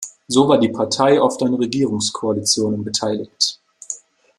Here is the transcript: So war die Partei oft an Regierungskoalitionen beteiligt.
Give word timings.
So 0.27 0.47
war 0.49 0.57
die 0.59 0.69
Partei 0.71 1.21
oft 1.21 1.43
an 1.43 1.53
Regierungskoalitionen 1.53 2.83
beteiligt. 2.83 3.59